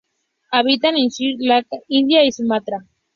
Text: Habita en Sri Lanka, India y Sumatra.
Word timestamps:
Habita 0.51 0.89
en 0.89 1.11
Sri 1.11 1.35
Lanka, 1.37 1.77
India 1.87 2.25
y 2.25 2.31
Sumatra. 2.31 2.77